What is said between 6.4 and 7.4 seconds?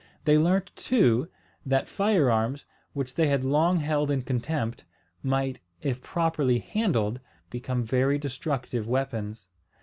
handled,